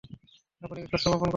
[0.61, 1.29] আপনি কী শস্য বপন করেছেন?